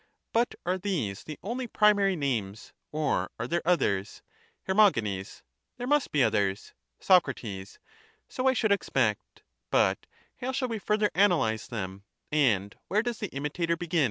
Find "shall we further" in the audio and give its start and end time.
10.53-11.11